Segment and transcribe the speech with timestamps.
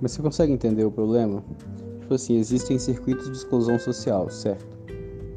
[0.00, 1.44] Mas você consegue entender o problema?
[2.00, 4.66] Tipo assim, existem circuitos de exclusão social, certo?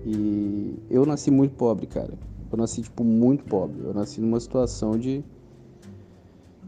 [0.06, 2.14] E eu nasci muito pobre, cara.
[2.52, 3.82] Eu nasci, tipo, muito pobre.
[3.84, 5.24] Eu nasci numa situação de.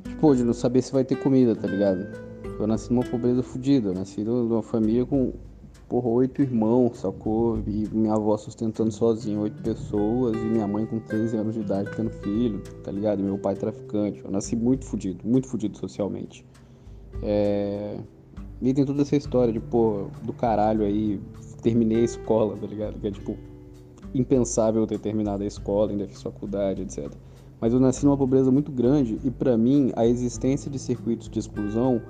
[0.04, 2.08] Tipo, de não saber se vai ter comida, tá ligado?
[2.60, 3.90] Eu nasci numa pobreza fodida.
[3.90, 5.34] Eu nasci numa família com,
[5.88, 7.60] porra, oito irmãos, sacou?
[7.68, 10.36] E minha avó sustentando sozinha oito pessoas.
[10.36, 13.20] E minha mãe com 13 anos de idade tendo filho, tá ligado?
[13.20, 14.22] E meu pai traficante.
[14.24, 16.46] Eu nasci muito fodido, muito fodido socialmente.
[17.24, 17.98] É...
[18.62, 21.20] E tem toda essa história de, pô, do caralho aí,
[21.62, 23.00] terminei a escola, tá ligado?
[23.00, 23.38] Que é tipo
[24.14, 27.12] impensável ter terminado a escola, ainda fiz faculdade, etc.
[27.60, 31.40] Mas eu nasci numa pobreza muito grande e para mim a existência de circuitos de
[31.40, 32.02] exclusão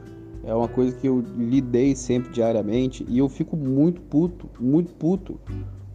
[0.44, 5.40] é uma coisa que eu lidei sempre diariamente e eu fico muito puto, muito puto,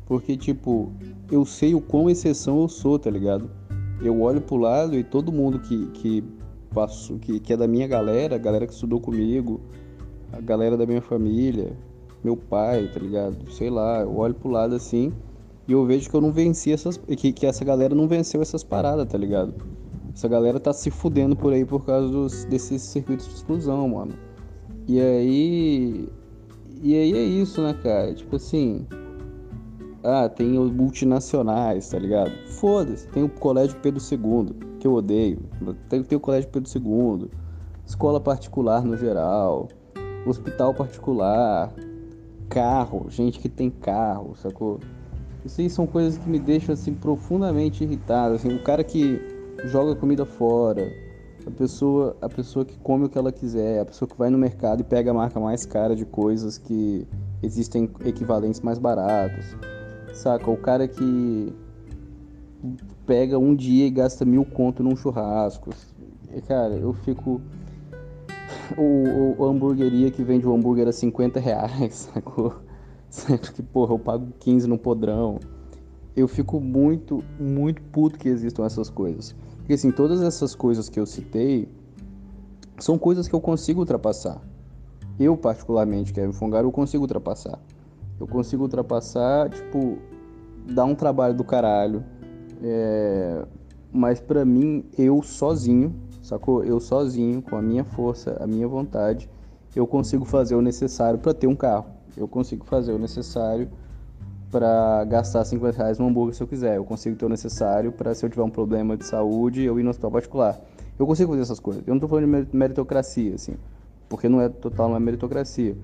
[0.07, 0.93] porque tipo,
[1.31, 3.49] eu sei o quão exceção eu sou, tá ligado?
[4.03, 6.25] Eu olho pro lado e todo mundo que, que
[6.75, 9.61] passou, que, que é da minha galera, a galera que estudou comigo,
[10.33, 11.77] a galera da minha família,
[12.23, 13.51] meu pai, tá ligado?
[13.51, 15.13] Sei lá, eu olho pro lado assim
[15.71, 16.97] e eu vejo que eu não venci essas.
[16.97, 19.55] Que, que essa galera não venceu essas paradas, tá ligado?
[20.13, 24.15] Essa galera tá se fudendo por aí por causa dos, desses circuitos de exclusão, mano.
[24.89, 26.09] E aí.
[26.83, 28.13] E aí é isso, né, cara?
[28.13, 28.85] Tipo assim.
[30.03, 32.31] Ah, tem os multinacionais, tá ligado?
[32.47, 33.07] Foda-se.
[33.09, 35.41] Tem o Colégio Pedro II, que eu odeio.
[35.89, 37.31] Tem, tem o Colégio Pedro II.
[37.87, 39.69] Escola particular no geral.
[40.27, 41.73] Hospital particular.
[42.49, 43.07] Carro.
[43.11, 44.81] Gente que tem carro, sacou?
[45.45, 48.35] Isso aí são coisas que me deixam assim profundamente irritado.
[48.35, 49.21] Assim, o cara que
[49.67, 50.91] joga comida fora,
[51.47, 54.39] a pessoa, a pessoa que come o que ela quiser, a pessoa que vai no
[54.39, 57.07] mercado e pega a marca mais cara de coisas que
[57.43, 59.57] existem equivalentes mais baratos.
[60.13, 60.51] Saca?
[60.51, 61.53] O cara que
[63.07, 65.71] pega um dia e gasta mil conto num churrasco.
[66.47, 67.41] Cara, eu fico.
[68.77, 72.55] O, o, hamburgueria que vende o hambúrguer a 50 reais, sacou?
[73.09, 75.41] Sempre que, porra, eu pago 15 no podrão.
[76.15, 79.35] Eu fico muito, muito puto que existam essas coisas.
[79.59, 81.69] Porque, assim, todas essas coisas que eu citei
[82.79, 84.41] são coisas que eu consigo ultrapassar.
[85.19, 87.59] Eu, particularmente, Kevin Fongaro, eu consigo ultrapassar.
[88.21, 89.99] Eu consigo ultrapassar, tipo,
[90.67, 92.05] dar um trabalho do caralho.
[92.63, 93.45] É...
[93.91, 96.63] Mas para mim, eu sozinho, sacou?
[96.63, 99.29] Eu sozinho, com a minha força, a minha vontade,
[99.75, 103.69] eu consigo fazer o necessário para ter um carro eu consigo fazer o necessário
[104.51, 106.77] para gastar 50 reais no hambúrguer se eu quiser.
[106.77, 109.83] Eu consigo ter o necessário para, se eu tiver um problema de saúde, eu ir
[109.83, 110.61] no hospital particular.
[110.99, 111.83] Eu consigo fazer essas coisas.
[111.87, 113.55] Eu não estou falando de meritocracia, assim,
[114.09, 115.77] porque não é total, não é meritocracia.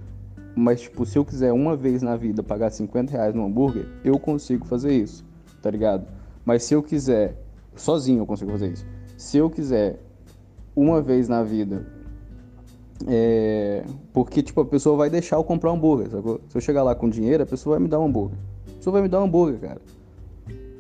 [0.56, 4.19] Mas, tipo, se eu quiser uma vez na vida pagar 50 reais no hambúrguer, eu
[4.19, 5.25] consigo fazer isso,
[5.61, 6.06] tá ligado?
[6.44, 7.37] Mas se eu quiser,
[7.75, 8.87] sozinho eu consigo fazer isso.
[9.19, 10.00] Se eu quiser
[10.75, 11.87] uma vez na vida
[13.06, 16.41] é, porque, tipo, a pessoa vai deixar eu comprar um hambúrguer, sacou?
[16.49, 18.38] Se eu chegar lá com dinheiro, a pessoa vai me dar um hambúrguer.
[18.69, 19.81] A pessoa vai me dar um hambúrguer, cara.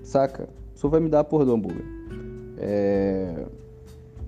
[0.02, 0.44] Saca?
[0.44, 1.84] A pessoa vai me dar a porra do hambúrguer.
[2.58, 3.44] É...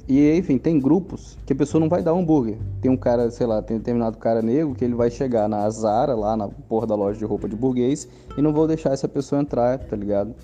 [0.08, 2.56] E, enfim, tem grupos que a pessoa não vai dar hambúrguer.
[2.80, 5.68] Tem um cara, sei lá, tem um determinado cara negro que ele vai chegar na
[5.68, 9.06] Zara, lá na porra da loja de roupa de burguês, e não vão deixar essa
[9.06, 10.34] pessoa entrar, tá ligado?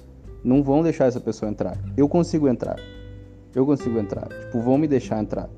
[0.44, 1.78] Não vão deixar essa pessoa entrar.
[1.96, 2.76] Eu consigo entrar.
[3.54, 4.28] Eu consigo entrar.
[4.28, 5.48] Tipo, vão me deixar entrar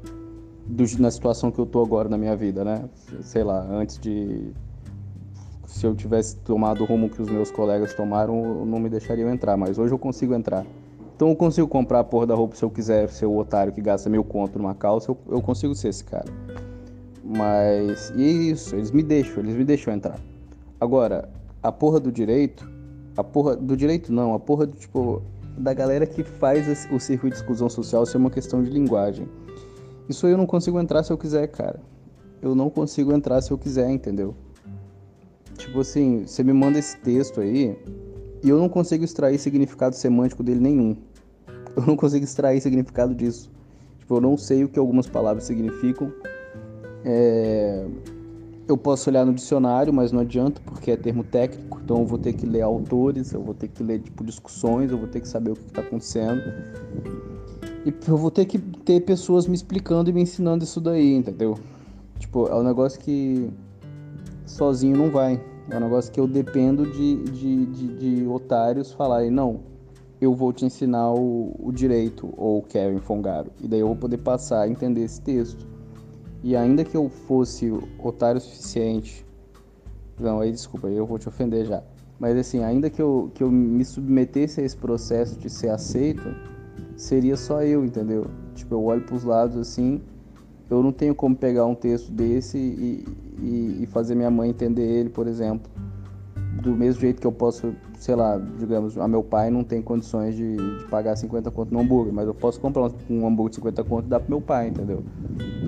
[0.65, 2.85] do, na situação que eu tô agora na minha vida, né?
[3.23, 4.53] Sei lá, antes de.
[5.67, 9.57] Se eu tivesse tomado o rumo que os meus colegas tomaram, não me deixariam entrar,
[9.57, 10.65] mas hoje eu consigo entrar.
[11.17, 13.81] Então eu consigo comprar a porra da roupa se eu quiser ser o otário que
[13.81, 16.27] gasta mil conto numa calça, eu, eu consigo ser esse cara.
[17.25, 18.13] Mas.
[18.15, 20.21] E é isso, eles me deixam, eles me deixam entrar.
[20.79, 21.31] Agora,
[21.63, 22.71] a porra do direito.
[23.17, 25.23] A porra do direito não, a porra do tipo.
[25.57, 29.27] Da galera que faz o circuito de exclusão social ser uma questão de linguagem.
[30.07, 31.81] Isso aí eu não consigo entrar se eu quiser, cara.
[32.43, 34.35] Eu não consigo entrar se eu quiser, entendeu?
[35.57, 37.75] Tipo assim, você me manda esse texto aí
[38.43, 40.97] e eu não consigo extrair significado semântico dele nenhum.
[41.77, 43.51] Eu não consigo extrair significado disso.
[43.99, 46.13] Tipo, eu não sei o que algumas palavras significam.
[47.05, 47.87] É...
[48.69, 51.81] Eu posso olhar no dicionário, mas não adianta porque é termo técnico.
[51.85, 54.99] Então eu vou ter que ler autores, eu vou ter que ler tipo discussões, eu
[54.99, 56.43] vou ter que saber o que está acontecendo.
[57.85, 61.57] E eu vou ter que ter pessoas me explicando e me ensinando isso daí, entendeu?
[62.19, 63.49] Tipo, é um negócio que
[64.45, 65.41] sozinho não vai.
[65.69, 69.61] É um negócio que eu dependo de, de, de, de otários falarem, não,
[70.21, 73.51] eu vou te ensinar o, o direito, ou Kevin Fongaro.
[73.61, 75.67] E daí eu vou poder passar a entender esse texto.
[76.43, 79.27] E ainda que eu fosse otário suficiente.
[80.19, 81.83] Não, aí desculpa, eu vou te ofender já.
[82.19, 86.35] Mas assim, ainda que eu, que eu me submetesse a esse processo de ser aceito,
[86.97, 88.27] seria só eu, entendeu?
[88.55, 90.01] Tipo, eu olho pros lados assim
[90.69, 93.05] eu não tenho como pegar um texto desse e,
[93.41, 95.71] e, e fazer minha mãe entender ele, por exemplo.
[96.63, 100.35] Do mesmo jeito que eu posso, sei lá, digamos, a meu pai não tem condições
[100.35, 103.85] de, de pagar 50 conto no hambúrguer, mas eu posso comprar um, hambúrguer de 50
[103.85, 105.05] conto e dar pro meu pai, entendeu?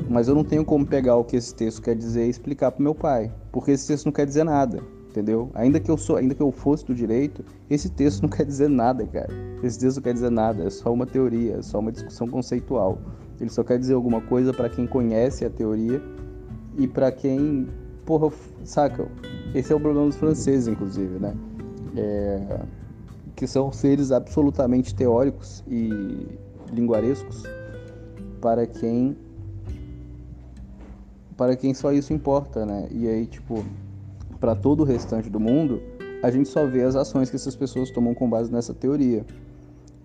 [0.09, 2.83] Mas eu não tenho como pegar o que esse texto quer dizer e explicar pro
[2.83, 4.83] meu pai, porque esse texto não quer dizer nada
[5.19, 5.51] entendeu?
[5.55, 8.69] Ainda que eu sou, ainda que eu fosse do direito, esse texto não quer dizer
[8.69, 9.33] nada, cara.
[9.63, 12.99] Esse texto não quer dizer nada, é só uma teoria, é só uma discussão conceitual.
[13.41, 16.03] Ele só quer dizer alguma coisa para quem conhece a teoria
[16.77, 17.69] e para quem,
[18.05, 18.33] porra,
[18.65, 19.09] saca?
[19.55, 21.35] Esse é o problema dos franceses, inclusive, né?
[21.97, 22.61] É,
[23.35, 26.27] que são seres absolutamente teóricos e
[26.73, 27.45] linguarescos
[28.41, 29.17] para quem
[31.37, 32.89] para quem só isso importa, né?
[32.91, 33.65] E aí, tipo,
[34.41, 35.81] para todo o restante do mundo,
[36.21, 39.25] a gente só vê as ações que essas pessoas tomam com base nessa teoria.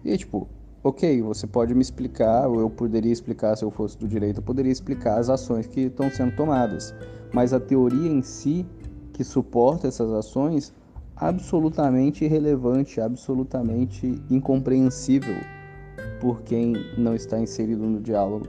[0.05, 0.47] E tipo,
[0.83, 4.43] ok, você pode me explicar, ou eu poderia explicar se eu fosse do direito, eu
[4.43, 6.93] poderia explicar as ações que estão sendo tomadas.
[7.33, 8.65] Mas a teoria em si,
[9.13, 10.73] que suporta essas ações,
[11.15, 15.35] absolutamente irrelevante, absolutamente incompreensível
[16.19, 18.47] por quem não está inserido no diálogo.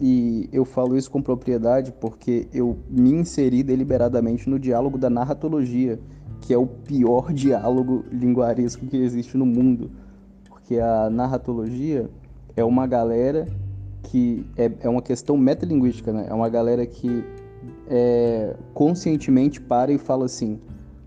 [0.00, 5.98] E eu falo isso com propriedade porque eu me inseri deliberadamente no diálogo da narratologia,
[6.40, 9.90] que é o pior diálogo linguaresco que existe no mundo.
[10.66, 12.10] Porque a narratologia
[12.56, 13.46] é uma galera
[14.02, 16.26] que é, é uma questão metalinguística, né?
[16.28, 17.24] É uma galera que
[17.88, 20.58] é, conscientemente para e fala assim: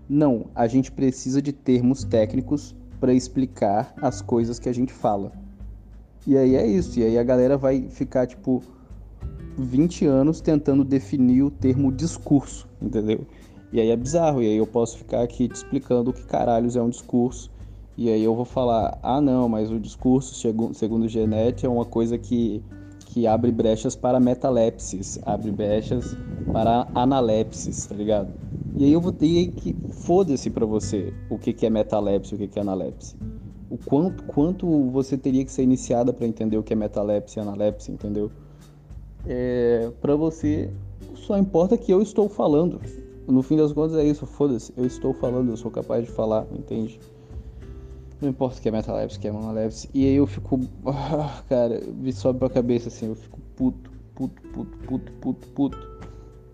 [0.08, 5.30] não, a gente precisa de termos técnicos para explicar as coisas que a gente fala.
[6.26, 6.98] E aí é isso.
[6.98, 8.62] E aí a galera vai ficar tipo
[9.58, 13.26] 20 anos tentando definir o termo discurso, entendeu?
[13.70, 16.76] E aí é bizarro, e aí eu posso ficar aqui te explicando o que caralhos
[16.76, 17.50] é um discurso,
[18.04, 20.34] e aí eu vou falar, ah não, mas o discurso,
[20.74, 22.62] segundo o Genet, é uma coisa que,
[23.06, 26.16] que abre brechas para metalepsis, abre brechas
[26.52, 28.32] para analepsis, tá ligado?
[28.76, 32.36] E aí eu vou ter que, foda-se pra você o que, que é metalepse e
[32.36, 33.16] o que, que é analepse.
[33.68, 37.42] O quanto, quanto você teria que ser iniciada para entender o que é metalepse e
[37.42, 38.30] analepse, entendeu?
[39.26, 40.70] é, para você
[41.14, 42.80] só importa que eu estou falando.
[43.26, 46.46] No fim das contas é isso, foda-se, eu estou falando, eu sou capaz de falar,
[46.52, 46.98] entende?
[48.20, 49.88] Não importa o que é Metaleps, o que é Monaleps.
[49.94, 50.60] E aí eu fico.
[50.86, 55.90] Ah, cara, me sobe pra cabeça assim, eu fico puto, puto, puto, puto, puto, puto.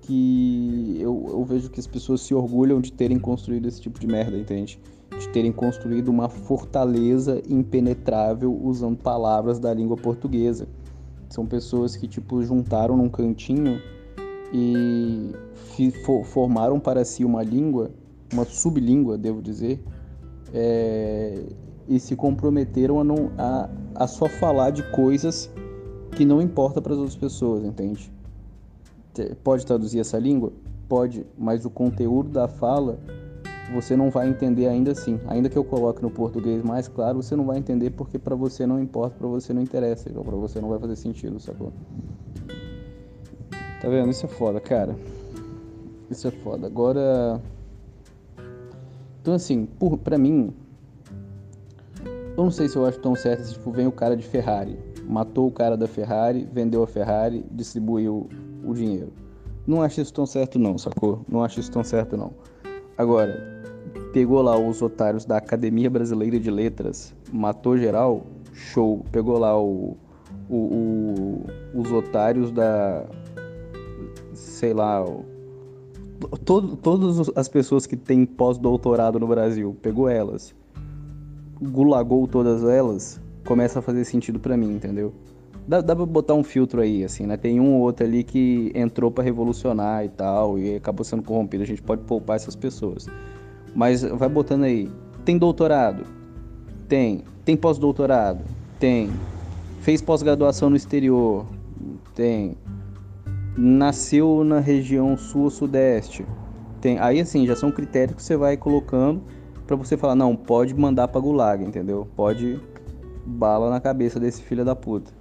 [0.02, 4.06] Que eu, eu vejo que as pessoas se orgulham de terem construído esse tipo de
[4.06, 4.78] merda, entende?
[5.18, 10.68] De terem construído uma fortaleza impenetrável usando palavras da língua portuguesa.
[11.28, 13.80] São pessoas que, tipo, juntaram num cantinho
[14.52, 15.32] e
[16.26, 17.90] formaram para si uma língua,
[18.32, 19.82] uma sublíngua, devo dizer,
[20.52, 21.43] é,
[21.88, 25.50] e se comprometeram a, não, a, a só falar de coisas
[26.12, 28.12] que não importa para as outras pessoas, entende?
[29.43, 30.52] Pode traduzir essa língua?
[30.88, 32.98] Pode, mas o conteúdo da fala
[33.72, 35.19] você não vai entender ainda assim.
[35.26, 38.66] Ainda que eu coloque no português mais claro, você não vai entender porque para você
[38.66, 41.72] não importa, para você não interessa, ou para você não vai fazer sentido, sacou?
[43.81, 44.10] Tá vendo?
[44.10, 44.96] Isso é foda, cara.
[46.10, 46.66] Isso é foda.
[46.66, 47.40] Agora.
[49.26, 50.55] Então, assim, por, pra mim.
[52.37, 54.78] Eu não sei se eu acho tão certo se tipo, vem o cara de Ferrari,
[55.04, 58.28] matou o cara da Ferrari, vendeu a Ferrari, distribuiu
[58.64, 59.12] o dinheiro.
[59.66, 61.25] Não acho isso tão certo, não, sacou?
[61.28, 62.30] Não acho isso tão certo, não.
[62.97, 63.64] Agora,
[64.12, 69.04] pegou lá os otários da Academia Brasileira de Letras, matou geral, show.
[69.11, 69.97] Pegou lá o,
[70.49, 73.04] o, o os otários da.
[74.35, 75.04] sei lá.
[75.04, 75.36] O,
[76.44, 80.54] todo, todas as pessoas que têm pós-doutorado no Brasil, pegou elas,
[81.61, 85.12] gulagou todas elas, começa a fazer sentido para mim, entendeu?
[85.66, 87.37] Dá, dá pra botar um filtro aí, assim, né?
[87.37, 91.64] Tem um ou outro ali que entrou para revolucionar e tal, e acabou sendo corrompido.
[91.64, 93.06] A gente pode poupar essas pessoas.
[93.75, 94.88] Mas vai botando aí.
[95.25, 96.04] Tem doutorado?
[96.88, 97.25] Tem.
[97.44, 98.44] Tem pós-doutorado?
[98.78, 99.11] Tem.
[99.80, 101.44] Fez pós-graduação no exterior?
[102.14, 102.56] Tem.
[103.56, 106.26] Nasceu na região sul ou sudeste?
[106.80, 106.98] Tem.
[106.98, 109.22] Aí assim, já são critérios que você vai colocando
[109.66, 112.06] para você falar, não, pode mandar pra gulag, entendeu?
[112.14, 112.60] Pode
[113.25, 115.12] bala na cabeça desse filho da puta.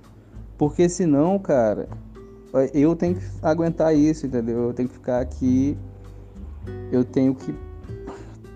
[0.57, 1.89] Porque senão, cara,
[2.73, 4.67] eu tenho que aguentar isso, entendeu?
[4.67, 5.77] Eu tenho que ficar aqui,
[6.91, 7.53] eu tenho que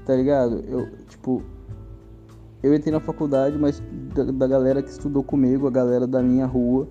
[0.10, 0.64] tá ligado?
[0.68, 1.44] Eu, tipo,
[2.64, 3.80] eu entrei na faculdade, mas
[4.16, 6.88] da, da, galera que estudou comigo, a galera da minha rua,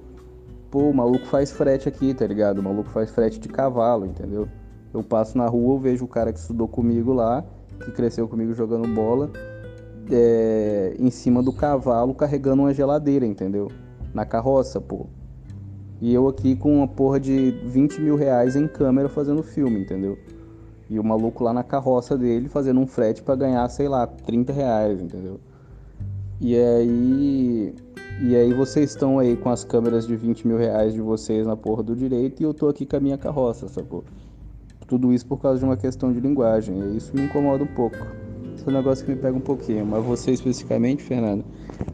[0.71, 2.59] pô, o maluco faz frete aqui, tá ligado?
[2.59, 4.49] O maluco faz frete de cavalo, entendeu?
[4.93, 7.45] Eu passo na rua, eu vejo o cara que estudou comigo lá,
[7.85, 9.31] que cresceu comigo jogando bola,
[10.11, 13.71] é, em cima do cavalo carregando uma geladeira, entendeu?
[14.15, 15.07] Na carroça, pô.
[16.01, 20.17] E eu aqui com uma porra de 20 mil reais em câmera fazendo filme, entendeu?
[20.89, 24.53] E o maluco lá na carroça dele fazendo um frete para ganhar, sei lá, 30
[24.53, 25.41] reais, entendeu?
[26.41, 27.75] E aí.
[28.21, 31.57] E aí vocês estão aí com as câmeras de 20 mil reais de vocês na
[31.57, 34.03] porra do direito e eu tô aqui com a minha carroça, sacou?
[34.89, 36.77] Tudo isso por causa de uma questão de linguagem.
[36.77, 37.97] E isso me incomoda um pouco.
[38.57, 39.87] Esse é um negócio que me pega um pouquinho.
[39.87, 41.45] Mas você especificamente, Fernando,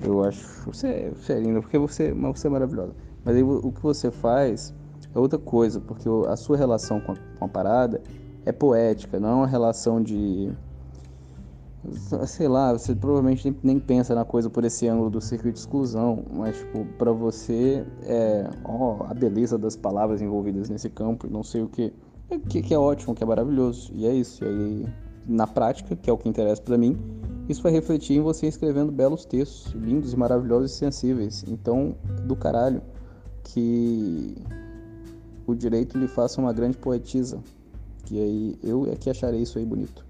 [0.02, 0.64] eu acho.
[0.64, 2.94] Você, você é porque você, mas você é maravilhosa.
[3.22, 4.72] Mas aí o que você faz
[5.14, 8.00] é outra coisa, porque a sua relação com a, com a parada
[8.46, 10.50] é poética, não é uma relação de.
[12.26, 16.24] Sei lá, você provavelmente nem, pensa na coisa por esse ângulo do circuito de exclusão,
[16.32, 18.48] mas, tipo, pra você é.
[18.64, 21.92] Ó, a beleza das palavras envolvidas nesse campo, não sei o que.
[22.30, 23.92] É, que, que é ótimo, que é maravilhoso.
[23.94, 24.42] E é isso.
[24.44, 24.86] E aí,
[25.26, 26.98] na prática, que é o que interessa para mim,
[27.48, 31.44] isso vai refletir em você escrevendo belos textos, lindos e maravilhosos e sensíveis.
[31.46, 31.94] Então,
[32.26, 32.80] do caralho,
[33.42, 34.34] que
[35.46, 37.38] o direito lhe faça uma grande poetisa.
[38.04, 40.04] Que aí eu é que acharei isso aí bonito.